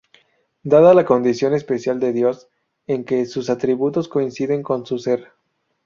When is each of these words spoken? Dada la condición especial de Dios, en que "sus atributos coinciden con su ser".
Dada 0.63 0.95
la 0.95 1.05
condición 1.05 1.53
especial 1.53 1.99
de 1.99 2.11
Dios, 2.11 2.47
en 2.87 3.05
que 3.05 3.27
"sus 3.27 3.51
atributos 3.51 4.07
coinciden 4.07 4.63
con 4.63 4.83
su 4.83 4.97
ser". 4.97 5.27